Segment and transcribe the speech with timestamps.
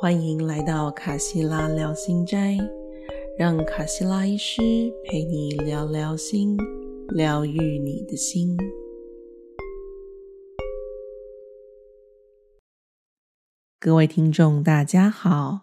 [0.00, 2.56] 欢迎来到卡西拉聊心斋，
[3.36, 4.62] 让卡西拉医师
[5.04, 6.56] 陪你聊聊心，
[7.08, 8.56] 疗愈你的心。
[13.80, 15.62] 各位听众，大家好，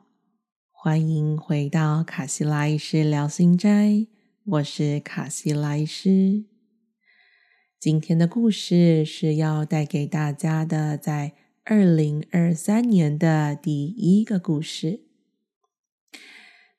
[0.69, 4.05] 欢迎回到卡西拉医师聊心斋，
[4.43, 6.43] 我是卡西拉医师。
[7.79, 11.35] 今天的故事是要带给大家的，在。
[11.67, 14.99] 二零二三年的第一个故事，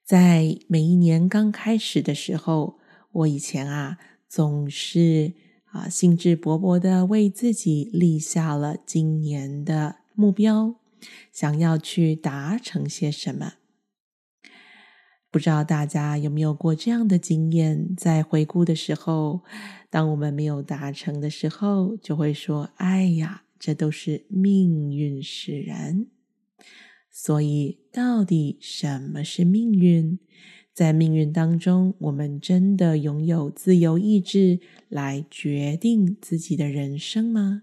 [0.04, 2.78] 在每一年刚开始的时候，
[3.10, 5.32] 我以前啊总是
[5.72, 10.76] 啊兴致勃勃的为自己立下了今年的目标，
[11.32, 13.54] 想要去达成些什么。
[15.32, 17.92] 不知道大家有没有过这样的经验？
[17.96, 19.42] 在回顾的时候，
[19.90, 26.06] 当我们没有达成的时候，就会说：“哎呀。”这都是命运使然，
[27.10, 30.18] 所以到底什么是命运？
[30.72, 37.62] 在命运当中，我们真的拥有自由意志来决定自己的人生吗？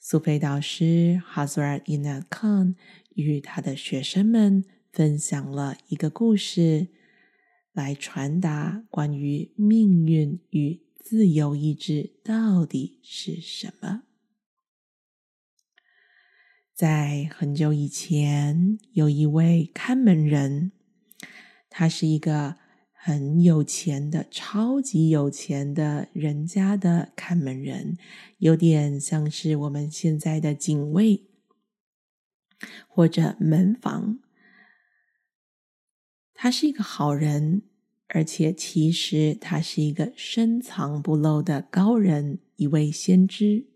[0.00, 2.74] 苏菲导师 Hazrat Ina Khan
[3.14, 6.88] 与他的学生们分享了一个故事，
[7.72, 10.87] 来传达关于命运与。
[11.08, 14.02] 自由意志到底是什么？
[16.74, 20.72] 在很久以前，有一位看门人，
[21.70, 22.56] 他是一个
[22.92, 27.96] 很有钱的、超级有钱的人家的看门人，
[28.36, 31.30] 有点像是我们现在的警卫
[32.86, 34.18] 或者门房。
[36.34, 37.62] 他是一个好人。
[38.08, 43.66] 而且，其实他是一个深藏不露的高人，一位先知。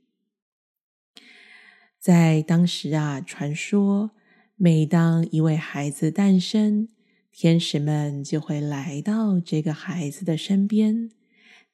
[1.98, 4.12] 在当时啊，传说
[4.56, 6.88] 每当一位孩子诞生，
[7.30, 11.10] 天使们就会来到这个孩子的身边，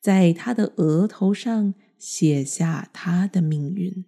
[0.00, 4.04] 在他的额头上写下他的命运。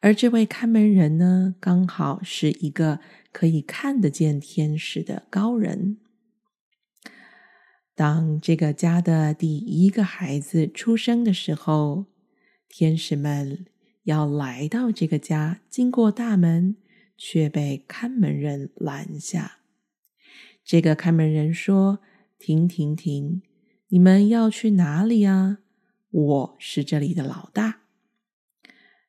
[0.00, 3.00] 而这位看门人呢，刚好是一个
[3.32, 5.96] 可以看得见天使的高人。
[8.02, 12.06] 当这个家的第一个孩子出生的时候，
[12.68, 13.64] 天使们
[14.02, 16.74] 要来到这个家，经过大门，
[17.16, 19.58] 却被看门人拦下。
[20.64, 22.00] 这个看门人说
[22.40, 23.40] ：“停停停！
[23.90, 25.58] 你们要去哪里啊？
[26.10, 27.82] 我是这里的老大。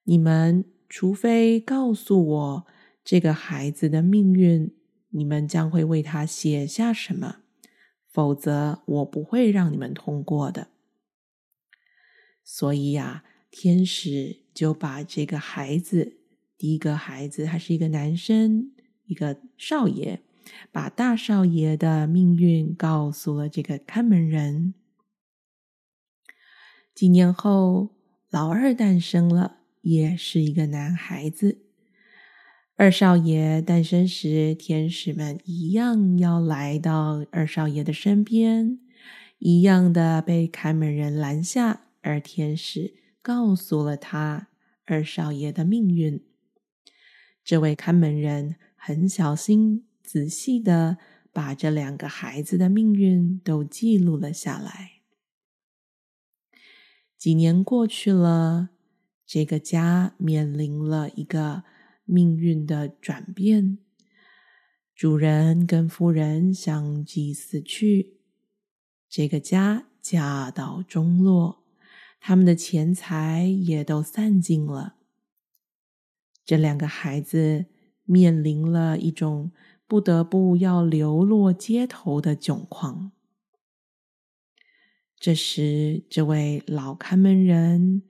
[0.04, 2.68] 你们除非告诉我
[3.04, 4.76] 这个孩子的命运，
[5.10, 7.38] 你们将会为他写下什么？”
[8.14, 10.68] 否则，我不会让你们通过的。
[12.44, 16.20] 所以呀，天使就把这个孩子，
[16.56, 18.72] 第一个孩子，他是一个男生，
[19.06, 20.20] 一个少爷，
[20.72, 24.76] 把大少爷的命运告诉了这个看门人。
[26.94, 27.96] 几年后，
[28.30, 31.66] 老二诞生了，也是一个男孩子。
[32.76, 38.80] 二少爷诞生时，天使们一样要来到二少爷的身边，
[39.38, 41.82] 一样的被看门人拦下。
[42.02, 44.50] 而天使告诉了他
[44.86, 46.26] 二少爷的命运。
[47.44, 50.98] 这位看门人很小心、仔细的
[51.32, 54.94] 把这两个孩子的命运都记录了下来。
[57.20, 58.72] 几年过去了，
[59.28, 61.64] 这个家面临了一个。
[62.14, 63.80] 命运的转变，
[64.94, 68.20] 主人跟夫人相继死去，
[69.10, 71.64] 这个家家道中落，
[72.20, 74.98] 他们的钱财也都散尽了。
[76.46, 77.66] 这两个孩子
[78.04, 79.52] 面临了一种
[79.88, 83.12] 不得不要流落街头的窘况。
[85.18, 88.04] 这时，这位老看门人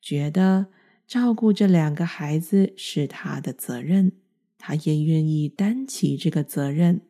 [0.00, 0.68] 觉得。
[1.08, 4.12] 照顾这两个孩子是他的责任，
[4.58, 7.00] 他也愿意担起这个责任。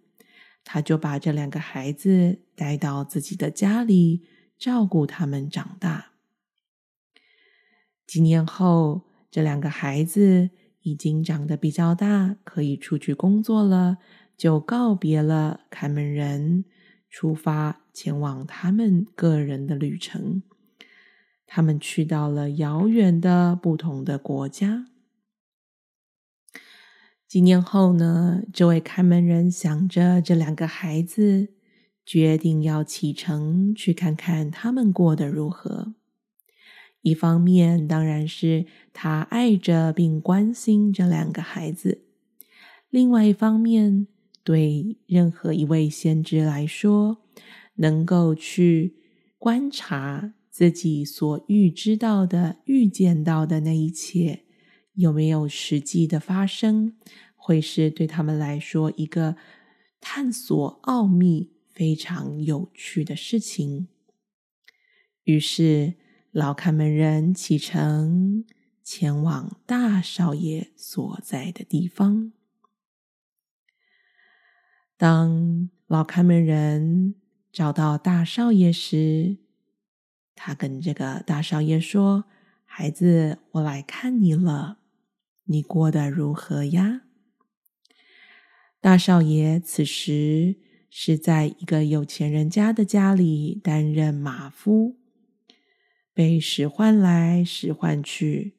[0.63, 4.23] 他就把这两个孩子带到自己的家里，
[4.57, 6.13] 照顾他们长大。
[8.07, 9.03] 几年后，
[9.33, 10.51] 这两个孩子
[10.83, 13.99] 已经长得比较大，可以出去工作了，
[14.37, 16.65] 就告别了看门人，
[17.11, 20.45] 出发前往他们个人的旅程。
[21.49, 24.85] 他们去到了遥远的不同的国家。
[27.27, 31.49] 几年后呢，这位看门人想着这两个孩子，
[32.07, 35.95] 决定要启程去看看他们过得如何。
[37.03, 42.03] 一方面当然是他爱着并关心这两个孩子，
[42.91, 44.07] 另外一方面，
[44.43, 47.19] 对任何一位先知来说，
[47.75, 48.97] 能够去
[49.39, 54.43] 观察自己所预知到的、预见到的那一切
[54.95, 56.97] 有没有实际的发生，
[57.37, 59.37] 会是对他们来说一个
[60.01, 63.87] 探索奥秘非常有趣的事情。
[65.23, 65.95] 于是。
[66.31, 68.45] 老看门人启程
[68.85, 72.33] 前往大少爷所在的地方。
[74.97, 77.15] 当老看门人
[77.51, 79.39] 找到大少爷时，
[80.41, 82.27] 他跟这个大少爷说
[82.65, 84.79] ：“孩子，我来看你了，
[85.47, 87.01] 你过得如何呀？”
[88.81, 90.55] 大少爷此时
[90.89, 94.97] 是在一个有钱人家的家里担任马夫。
[96.15, 98.55] 被使唤来，使唤去。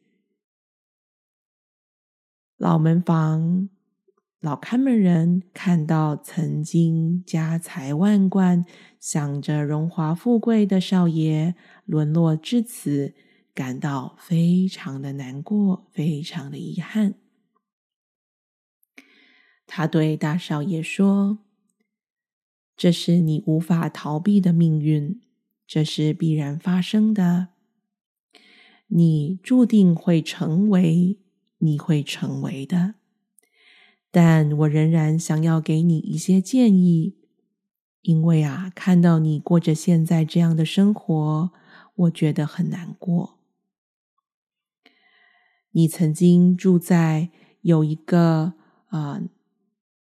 [2.58, 3.70] 老门房、
[4.42, 8.66] 老看门人看到曾经家财万贯、
[8.98, 11.56] 想着荣华富贵的少爷
[11.86, 13.14] 沦落至此，
[13.54, 17.16] 感到非常的难过，非常的遗憾。
[19.68, 21.40] 他对大少爷说
[22.78, 25.20] ：“这是你无法逃避的命运。”
[25.68, 27.50] 这是必然发生的，
[28.88, 31.20] 你注定会成为，
[31.60, 32.96] 你会成为的。
[34.12, 37.18] 但我仍然想要给你一些建议，
[38.02, 41.52] 因为啊，看到你过着现在这样的生活，
[41.96, 43.40] 我觉得很难过。
[45.72, 47.30] 你曾经住在
[47.62, 48.54] 有一个
[48.88, 49.22] 啊，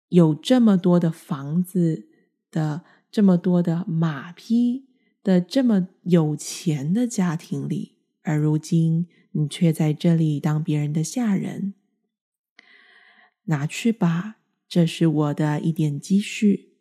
[0.09, 2.09] 有这么多的房子
[2.51, 4.89] 的，这么多的马匹。
[5.25, 11.75] 的这么有钱的家庭里，而如今你却在这里当别人的下人，
[13.49, 16.73] 拿去吧，这是我的一点积蓄。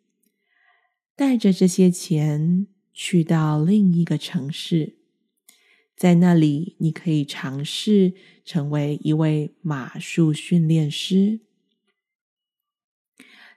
[1.14, 4.96] 带着这些钱去到另一个城市，
[5.94, 11.40] 在那里你可以尝试成为一位马术训练师。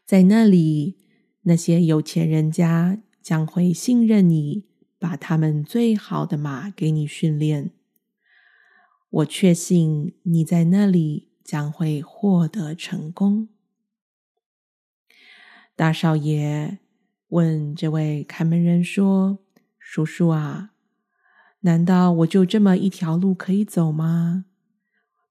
[0.06, 0.98] 在那里，
[1.44, 4.70] 那些有钱人家将会信任你。
[5.02, 7.72] 把他们最好的马给你训练，
[9.10, 13.50] 我确信你在那里将会获得成功。
[15.76, 16.80] 大少爷
[17.28, 19.40] 问这位看门人说
[19.78, 20.72] ：“叔叔啊，
[21.60, 24.46] 难道我就这么一条路可以走吗？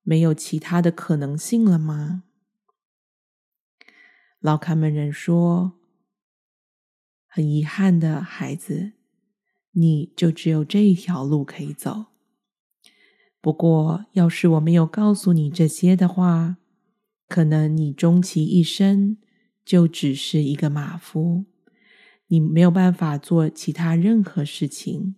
[0.03, 2.25] 没有其他的可能性了吗？”
[4.41, 5.79] 老看门人说
[7.27, 8.93] ：“很遗憾的孩子。”
[9.73, 12.10] 你就只有这一条路可以走。
[13.41, 16.59] 不过，要是我没有告诉你这些的话，
[17.29, 19.17] 可能你终其一生
[19.65, 21.47] 就只是一个马夫，
[22.27, 25.17] 你没有办法做其他任何事情。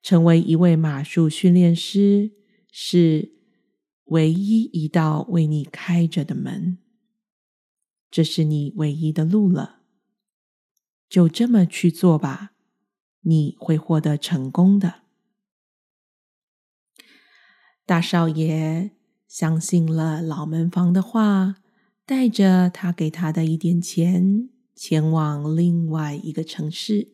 [0.00, 2.32] 成为一位马术训练师
[2.70, 3.32] 是
[4.04, 6.78] 唯一一道为你开着的门，
[8.10, 9.80] 这是你唯一的路了。
[11.08, 12.52] 就这么去做吧。
[13.22, 15.02] 你会获得成功的。
[17.88, 18.90] 大少爷
[19.26, 21.54] 相信了老门房的话，
[22.04, 27.08] 带着他给他的一点钱，前往另外一个城市。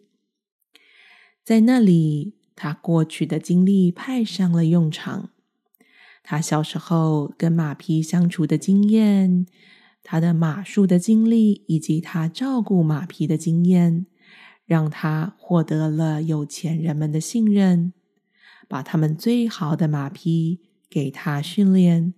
[1.45, 5.31] 在那里，他过去的经历派上了用场。
[6.25, 9.47] 他小时候跟马匹相处的经验，
[10.03, 14.07] 他的马术的经历，以及他照顾马匹的经验。
[14.67, 17.93] 让他获得了有钱人们的信任，
[18.67, 22.15] 把他们最好的马匹给他训练，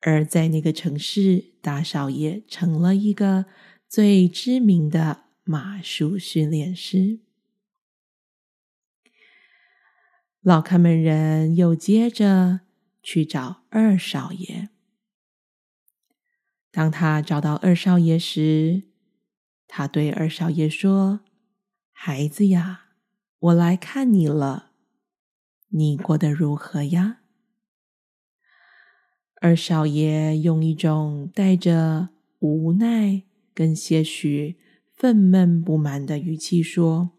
[0.00, 3.46] 而在那个城市，大少爷成了一个
[3.88, 7.20] 最知名的马术训练师。
[10.40, 12.60] 老看门人又接着
[13.02, 14.68] 去找二少爷。
[16.70, 18.84] 当他找到二少爷时，
[19.66, 21.20] 他对二少爷说。
[21.98, 22.88] 孩子呀，
[23.38, 24.72] 我来看你了，
[25.70, 27.22] 你过得如何呀？
[29.40, 33.22] 二少爷用一种带着无奈
[33.54, 34.56] 跟些许
[34.94, 37.10] 愤懑不满的语气说：“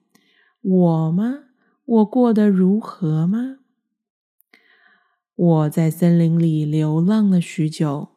[0.62, 1.46] 我吗？
[1.86, 3.58] 我过得如何吗？
[5.36, 8.10] 我在森林里流浪了许久，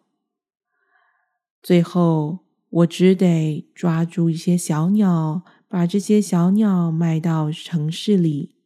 [1.63, 2.41] 最后
[2.71, 8.57] 我只得抓住一些小鸟。”把这些小鸟卖到城市里，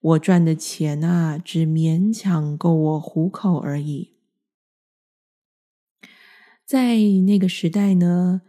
[0.00, 4.11] 我赚的钱啊，只勉强够我糊口而已。
[6.72, 8.40] 在那个时代呢，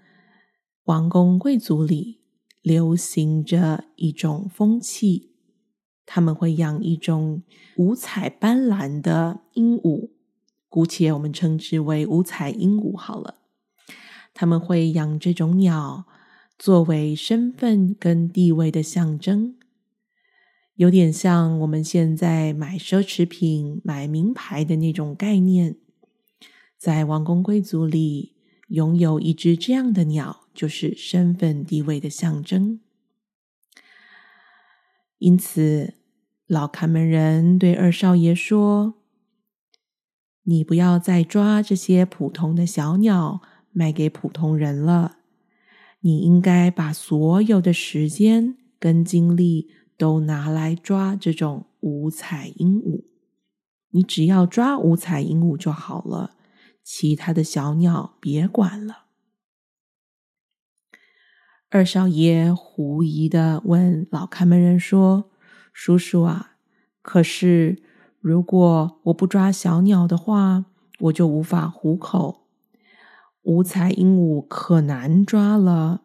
[0.86, 2.22] 王公贵族里
[2.62, 5.34] 流行着一种风气，
[6.06, 7.44] 他们会养一种
[7.75, 10.12] 五彩斑斓的鹦鹉，
[10.70, 13.39] 姑且我们称之为五彩鹦鹉好了。
[14.34, 16.06] 他们会养这种鸟
[16.58, 19.58] 作为身份跟地位的象征。
[20.75, 25.75] 有点像我们现在买奢侈品、买名牌的那种概念，
[26.83, 28.33] 在王公贵族里
[28.67, 32.81] 拥有一只这样的鸟，就是身份地位的象征。
[35.17, 35.93] 因此，
[36.45, 38.95] 老看门人对二少爷说
[40.43, 45.19] ：“你不要再抓这些普通的小鸟卖给普通人了，
[46.01, 53.05] 你应该把所有的时间跟精力。”都拿来抓这种五彩鹦鹉，
[53.91, 56.35] 你只要抓五彩鹦鹉就好了，
[56.83, 59.05] 其他的小鸟别管了。
[61.69, 65.31] 二少爷狐疑的问老看门人说
[65.73, 66.57] ：“叔叔啊，
[67.01, 67.81] 可是
[68.19, 70.65] 如果我不抓小鸟的话，
[70.99, 72.47] 我就无法糊口。
[73.41, 76.03] 五彩鹦鹉可难抓了，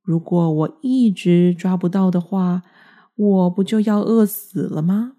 [0.00, 2.62] 如果我一直抓不到的话。”
[3.20, 5.16] 我不就要饿死了吗？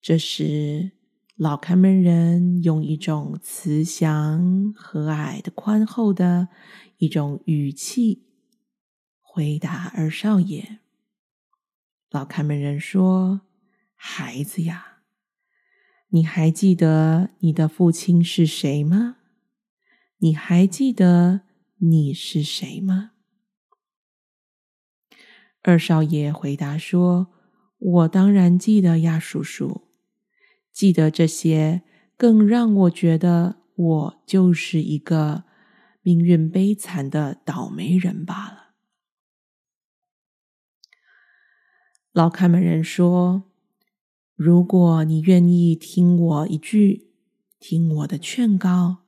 [0.00, 0.92] 这时，
[1.36, 6.46] 老看门人用一种慈祥、和蔼的、宽厚的
[6.98, 8.28] 一种语气
[9.20, 10.78] 回答二少爷。
[12.08, 13.40] 老看门人说
[13.96, 14.98] ：“孩子呀，
[16.10, 19.16] 你还记得你的父亲是谁吗？
[20.18, 21.40] 你还记得
[21.78, 23.10] 你是谁吗？”
[25.62, 27.26] 二少爷回答说
[27.78, 29.83] ：“我当然记得呀，叔叔，
[30.74, 31.82] 记得这些，
[32.16, 35.44] 更让我觉得我就是一个
[36.02, 38.74] 命运悲惨的倒霉人罢了。”
[42.12, 43.44] 老看门人说
[44.36, 47.12] ：“如果你愿意听我一句，
[47.58, 49.04] 听我的劝告，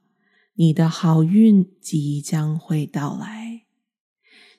[0.55, 3.67] 你的好运即将会到来。”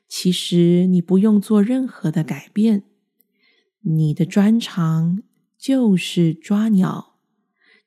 [0.08, 2.84] 其实你不用做任何的改变，
[3.82, 5.22] 你的专长
[5.68, 7.20] 就是抓鸟，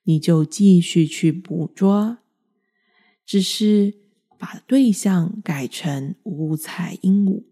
[0.03, 2.19] 你就继续去捕捉，
[3.25, 4.01] 只是
[4.37, 7.45] 把对象改成五彩鹦鹉，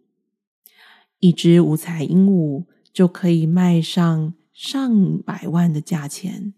[1.18, 6.54] 一只五彩鹦鹉就可以卖上上百万的价钱，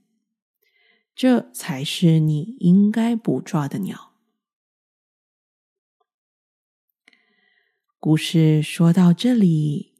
[1.15, 4.11] 这才是你应该捕捉的鸟。
[7.97, 9.93] 故事说到这里，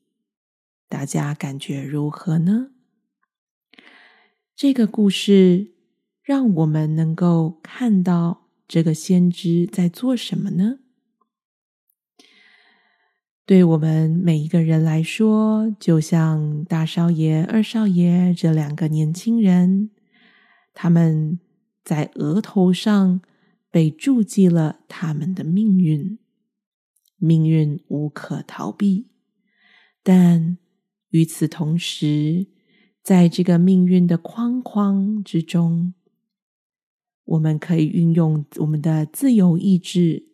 [0.90, 2.72] 大家感觉如何呢？
[4.62, 5.72] 这个故事
[6.22, 10.77] 让我们能够看到这个先知在做什么呢？
[13.48, 19.89] 对我们每一个人来说，就像大少爷、二少爷这两个年轻人，
[20.75, 21.39] 他们
[21.84, 23.20] 在额头上
[23.72, 26.20] 被注记了他们的命运。
[27.18, 29.08] 命运无可逃避，
[30.03, 30.60] 但
[31.10, 32.46] 与此同时，
[33.01, 35.93] 在这个命运的框框之中，
[37.25, 40.27] 我们可以运用我们的自由意志，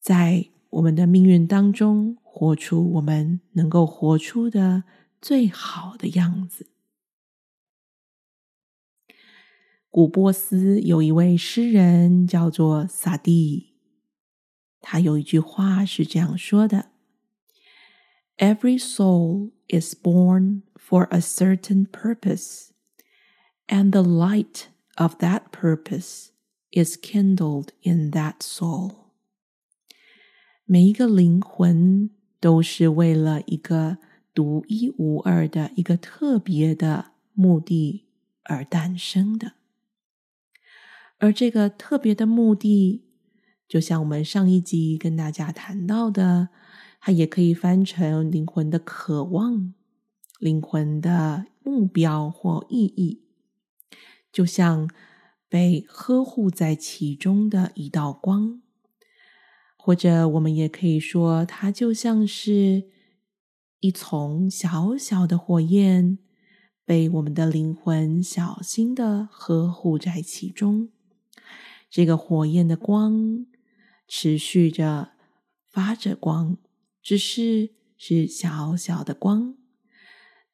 [0.00, 4.84] 在我们的命运当中活出我们能够活出的
[5.20, 6.68] 最好的样子。
[9.88, 13.74] 古波斯有一位诗人叫做萨蒂。
[14.80, 16.90] 他有一句话是这样说的
[18.36, 22.71] ：“Every soul is born for a certain purpose,
[23.67, 26.31] and the light of that purpose
[26.71, 29.11] is kindled in that soul。”
[30.65, 32.09] 每一个灵魂
[32.39, 33.97] 都是为了一个
[34.33, 38.07] 独一无二的一个特别的目的
[38.43, 39.53] 而诞生的，
[41.17, 43.05] 而这个特别的目的。
[43.67, 46.49] 就像我们上一集跟大家谈到的，
[46.99, 49.73] 它也可以翻成灵魂的渴望、
[50.38, 53.22] 灵魂的目标或意义，
[54.32, 54.90] 就像
[55.48, 58.62] 被呵护在其中的一道光，
[59.76, 62.84] 或者我们也可以说，它就像是
[63.80, 66.18] 一丛小小的火焰，
[66.84, 70.90] 被我们的灵魂小心的呵护在其中。
[71.90, 73.46] 这个火焰的光。
[74.08, 75.14] 持续着
[75.68, 76.58] 发着光，
[77.02, 79.56] 只是是小小的光，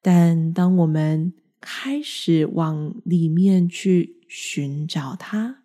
[0.03, 5.63] 但当我们开始往里面去寻找它，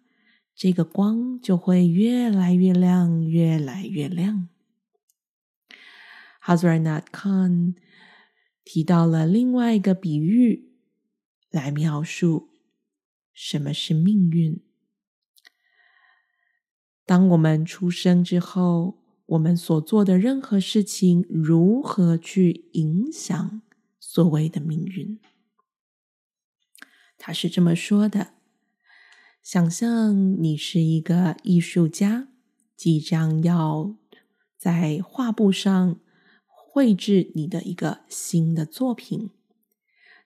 [0.55, 4.49] 这个光就会越来越亮，越来越亮。
[6.45, 7.75] Hazrat Khan
[8.65, 10.71] 提到了另外一个比喻
[11.51, 12.51] 来描述
[13.35, 14.61] 什么是命运。
[17.05, 23.63] 当我们出生之后，我们所做的任何事情如何去影响
[24.11, 25.21] 所谓的命运？
[27.19, 28.33] 他是这么说的：
[29.43, 32.29] 想象你是一个艺术家，
[32.75, 33.95] 即将要
[34.57, 36.01] 在画布上
[36.47, 39.29] 绘制你的一个新的作品。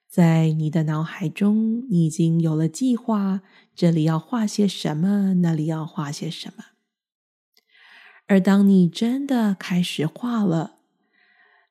[0.09, 3.43] 在你的脑海中，你已经有了计划，
[3.75, 6.67] 这里要画些什么，那里要画些什么。
[8.29, 10.82] 而当你真的开始画了，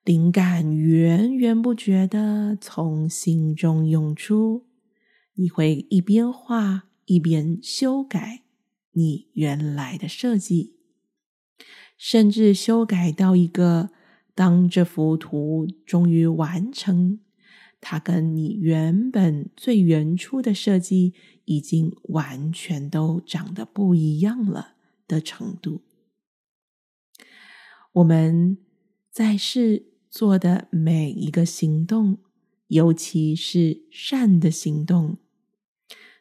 [0.04, 4.66] 灵感源源不绝的从心中涌出。
[5.36, 8.44] 你会一边画一边修改
[8.94, 10.76] 你原来的设计，
[11.98, 13.92] 甚至修改到一个，
[14.36, 17.20] 当这幅图终于完成，
[17.80, 21.14] 它跟你原本最原初的设计
[21.46, 24.74] 已经完全都长得不一样了
[25.08, 25.82] 的程度。
[27.94, 28.58] 我们
[29.12, 32.20] 在世做的每一个行动，
[32.68, 35.18] 尤其是善的行动。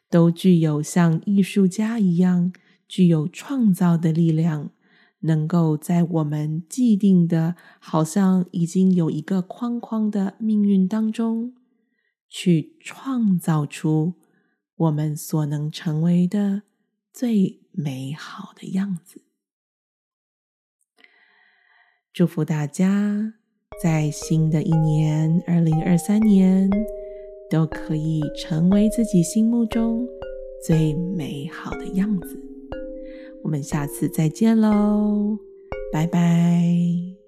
[0.09, 2.51] 都具有像艺术家一样
[2.87, 4.71] 具有创造的力量，
[5.19, 11.53] 能够在我们既定的、好像已经有一个框框的命运当中，
[12.27, 14.15] 去创造出
[14.75, 16.63] 我们所能成为的
[17.13, 19.23] 最美好的样子。
[22.11, 23.35] 祝福大家
[23.81, 26.69] 在新的一年二零二三年。
[27.51, 30.07] 都可以成为自己心目中
[30.65, 32.39] 最美好的样子。
[33.43, 35.37] 我们下次再见喽，
[35.91, 37.20] 拜拜。